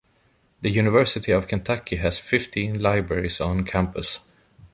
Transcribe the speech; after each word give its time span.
The 0.61 0.71
University 0.71 1.31
of 1.31 1.47
Kentucky 1.47 1.97
has 1.97 2.17
fifteen 2.17 2.79
libraries 2.81 3.39
on 3.39 3.63
campus. 3.65 4.21